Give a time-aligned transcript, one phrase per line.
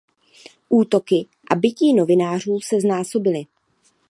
[0.69, 3.43] Útoky a bití novinářů se znásobily.